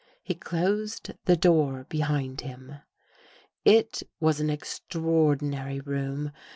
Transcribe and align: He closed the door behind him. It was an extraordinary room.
He 0.23 0.33
closed 0.33 1.11
the 1.25 1.37
door 1.37 1.85
behind 1.87 2.41
him. 2.41 2.77
It 3.63 4.01
was 4.19 4.39
an 4.39 4.49
extraordinary 4.49 5.79
room. 5.79 6.31